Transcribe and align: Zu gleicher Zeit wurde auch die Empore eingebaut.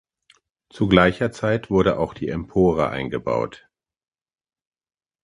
Zu 0.71 0.87
gleicher 0.87 1.31
Zeit 1.31 1.69
wurde 1.69 1.99
auch 1.99 2.15
die 2.15 2.27
Empore 2.29 2.89
eingebaut. 2.89 3.69